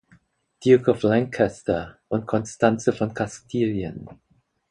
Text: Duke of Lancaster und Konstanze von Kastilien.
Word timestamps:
Duke 0.63 0.87
of 0.89 1.03
Lancaster 1.03 1.99
und 2.07 2.25
Konstanze 2.25 2.91
von 2.91 3.13
Kastilien. 3.13 4.09